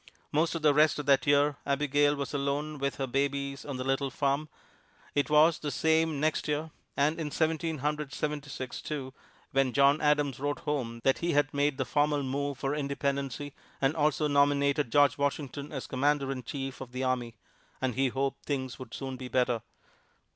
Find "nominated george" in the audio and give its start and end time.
14.27-15.19